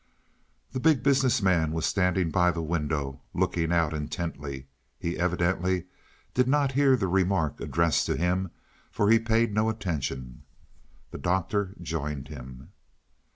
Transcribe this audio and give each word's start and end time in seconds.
The 0.71 0.79
Big 0.79 1.03
Business 1.03 1.43
Man 1.43 1.73
was 1.73 1.85
standing 1.85 2.31
by 2.31 2.49
the 2.49 2.63
window, 2.63 3.21
looking 3.35 3.71
out 3.71 3.93
intently. 3.93 4.65
He 4.97 5.19
evidently 5.19 5.85
did 6.33 6.47
not 6.47 6.71
hear 6.71 6.95
the 6.97 7.05
remark 7.05 7.61
addressed 7.61 8.07
to 8.07 8.17
him, 8.17 8.49
for 8.89 9.11
he 9.11 9.19
paid 9.19 9.53
no 9.53 9.69
attention. 9.69 10.41
The 11.11 11.19
Doctor 11.19 11.75
joined 11.79 12.29
him. 12.29 12.71